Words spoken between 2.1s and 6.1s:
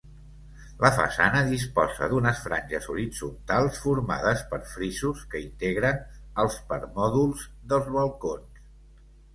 d'unes franges horitzontals formades per frisos que integren